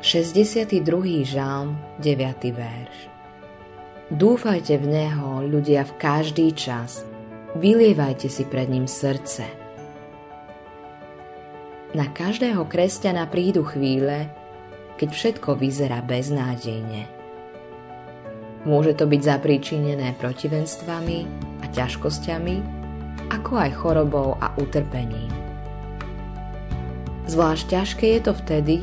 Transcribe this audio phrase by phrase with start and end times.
[0.00, 0.80] 62.
[1.28, 2.56] žalm, 9.
[2.56, 2.96] verš.
[4.08, 7.04] Dúfajte v Neho, ľudia, v každý čas.
[7.52, 9.44] Vylievajte si pred ním srdce.
[11.92, 14.32] Na každého kresťana prídu chvíle,
[14.96, 17.04] keď všetko vyzerá beznádejne.
[18.64, 21.18] Môže to byť zapríčinené protivenstvami
[21.60, 22.56] a ťažkosťami,
[23.36, 25.28] ako aj chorobou a utrpením.
[27.28, 28.76] Zvlášť ťažké je to vtedy,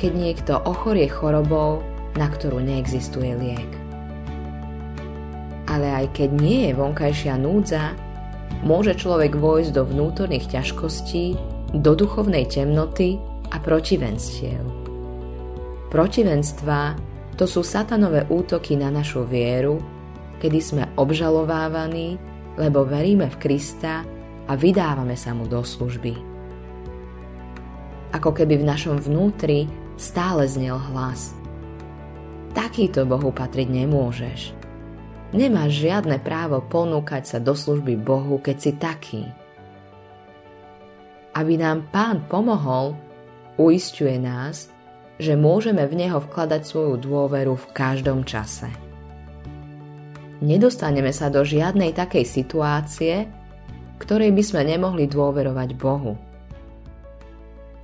[0.00, 1.84] keď niekto ochorie chorobou,
[2.16, 3.70] na ktorú neexistuje liek.
[5.68, 7.92] Ale aj keď nie je vonkajšia núdza,
[8.64, 11.36] môže človek vojsť do vnútorných ťažkostí,
[11.76, 13.20] do duchovnej temnoty
[13.52, 14.64] a protivenstiev.
[15.92, 16.96] Protivenstva
[17.38, 19.78] to sú satanové útoky na našu vieru,
[20.40, 22.16] kedy sme obžalovávaní,
[22.58, 24.02] lebo veríme v Krista
[24.48, 26.16] a vydávame sa mu do služby.
[28.10, 31.36] Ako keby v našom vnútri stále znel hlas.
[32.56, 34.56] Takýto Bohu patriť nemôžeš.
[35.30, 39.22] Nemáš žiadne právo ponúkať sa do služby Bohu, keď si taký.
[41.36, 42.98] Aby nám Pán pomohol,
[43.54, 44.72] uistuje nás,
[45.20, 48.66] že môžeme v Neho vkladať svoju dôveru v každom čase.
[50.42, 53.28] Nedostaneme sa do žiadnej takej situácie,
[54.00, 56.16] ktorej by sme nemohli dôverovať Bohu.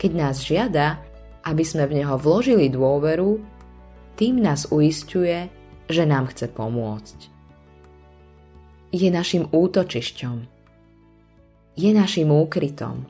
[0.01, 1.06] Keď nás žiada,
[1.47, 3.39] aby sme v Neho vložili dôveru,
[4.19, 5.47] tým nás uistuje,
[5.87, 7.19] že nám chce pomôcť.
[8.91, 10.37] Je našim útočišťom.
[11.79, 13.07] Je našim úkrytom.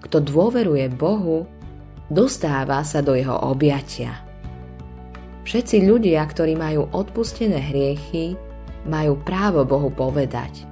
[0.00, 1.46] Kto dôveruje Bohu,
[2.08, 4.24] dostáva sa do jeho objatia.
[5.44, 8.34] Všetci ľudia, ktorí majú odpustené hriechy,
[8.88, 10.64] majú právo Bohu povedať.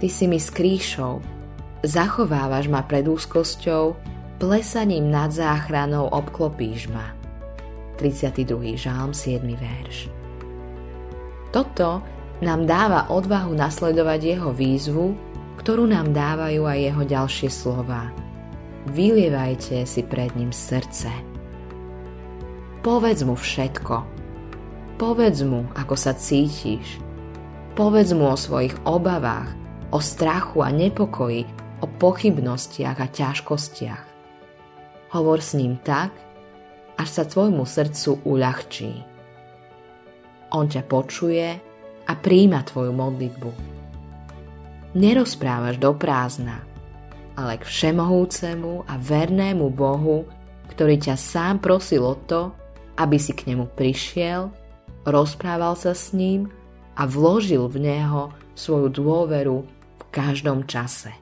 [0.00, 1.20] Ty si mi skrýšou,
[1.84, 3.94] zachovávaš ma pred úzkosťou
[4.42, 7.14] plesaním nad záchranou obklopíš ma.
[8.02, 8.74] 32.
[8.74, 9.38] žálm 7.
[9.54, 10.10] verš.
[11.54, 12.02] Toto
[12.42, 15.14] nám dáva odvahu nasledovať jeho výzvu,
[15.62, 18.10] ktorú nám dávajú aj jeho ďalšie slova.
[18.90, 21.06] Vylievajte si pred ním srdce.
[22.82, 23.94] Povedz mu všetko.
[24.98, 26.98] Povedz mu, ako sa cítiš.
[27.78, 29.54] Povedz mu o svojich obavách,
[29.94, 31.46] o strachu a nepokoji,
[31.78, 34.11] o pochybnostiach a ťažkostiach.
[35.12, 36.08] Hovor s ním tak,
[36.96, 38.90] až sa tvojmu srdcu uľahčí.
[40.56, 41.48] On ťa počuje
[42.08, 43.50] a príjma tvoju modlitbu.
[44.92, 46.60] Nerozprávaš do prázdna,
[47.36, 50.28] ale k všemohúcemu a vernému Bohu,
[50.72, 52.52] ktorý ťa sám prosil o to,
[53.00, 54.52] aby si k nemu prišiel,
[55.08, 56.52] rozprával sa s ním
[56.96, 59.64] a vložil v neho svoju dôveru
[59.96, 61.21] v každom čase.